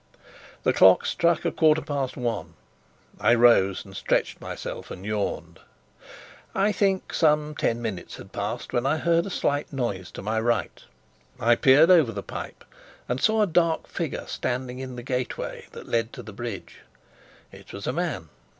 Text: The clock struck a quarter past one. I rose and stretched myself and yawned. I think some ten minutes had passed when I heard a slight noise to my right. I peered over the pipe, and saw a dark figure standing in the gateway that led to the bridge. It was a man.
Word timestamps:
The 0.63 0.73
clock 0.73 1.05
struck 1.05 1.45
a 1.45 1.51
quarter 1.51 1.83
past 1.83 2.17
one. 2.17 2.55
I 3.19 3.35
rose 3.35 3.85
and 3.85 3.95
stretched 3.95 4.41
myself 4.41 4.89
and 4.89 5.05
yawned. 5.05 5.59
I 6.55 6.71
think 6.71 7.13
some 7.13 7.53
ten 7.53 7.83
minutes 7.83 8.15
had 8.15 8.31
passed 8.31 8.73
when 8.73 8.87
I 8.87 8.97
heard 8.97 9.27
a 9.27 9.29
slight 9.29 9.71
noise 9.71 10.09
to 10.13 10.23
my 10.23 10.39
right. 10.39 10.83
I 11.39 11.53
peered 11.53 11.91
over 11.91 12.11
the 12.11 12.23
pipe, 12.23 12.65
and 13.07 13.21
saw 13.21 13.43
a 13.43 13.45
dark 13.45 13.85
figure 13.87 14.25
standing 14.25 14.79
in 14.79 14.95
the 14.95 15.03
gateway 15.03 15.67
that 15.73 15.87
led 15.87 16.13
to 16.13 16.23
the 16.23 16.33
bridge. 16.33 16.77
It 17.51 17.71
was 17.71 17.85
a 17.85 17.93
man. 17.93 18.29